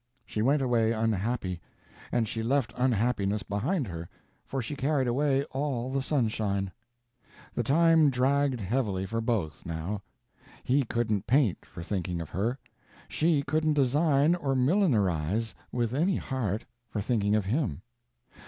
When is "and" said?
2.11-2.27